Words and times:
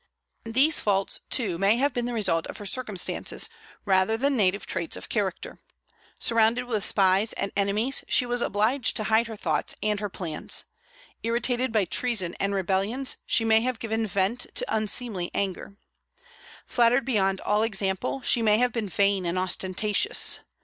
These 0.47 0.79
faults, 0.79 1.19
too, 1.29 1.59
may 1.59 1.77
have 1.77 1.93
been 1.93 2.05
the 2.05 2.13
result 2.13 2.47
of 2.47 2.57
her 2.57 2.65
circumstances, 2.65 3.47
rather 3.85 4.17
than 4.17 4.35
native 4.35 4.65
traits 4.65 4.97
of 4.97 5.09
character. 5.09 5.59
Surrounded 6.17 6.63
with 6.65 6.83
spies 6.83 7.33
and 7.33 7.51
enemies, 7.55 8.03
she 8.07 8.25
was 8.25 8.41
obliged 8.41 8.97
to 8.97 9.03
hide 9.03 9.27
her 9.27 9.35
thoughts 9.35 9.75
and 9.83 9.99
her 9.99 10.09
plans. 10.09 10.65
Irritated 11.21 11.71
by 11.71 11.85
treason 11.85 12.33
and 12.39 12.55
rebellions, 12.55 13.17
she 13.27 13.45
may 13.45 13.61
have 13.61 13.77
given 13.77 14.07
vent 14.07 14.47
to 14.55 14.65
unseemly 14.75 15.29
anger. 15.35 15.75
Flattered 16.65 17.05
beyond 17.05 17.39
all 17.41 17.61
example, 17.61 18.21
she 18.23 18.41
may 18.41 18.57
have 18.57 18.71
been 18.73 18.89
vain 18.89 19.23
and 19.23 19.37
ostentatious. 19.37 20.39